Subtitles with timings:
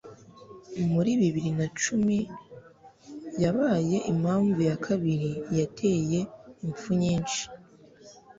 [0.93, 2.17] Muri bibiri na cumi
[3.43, 6.19] yabaye impamvu ya kabiri yateye
[6.65, 7.41] imfu nyinshi.